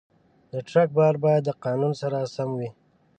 د 0.51 0.53
ټرک 0.67 0.89
بار 0.97 1.15
باید 1.23 1.43
د 1.45 1.49
قانون 1.63 1.93
سره 2.01 2.17
سم 2.35 2.49
وي. 2.57 2.69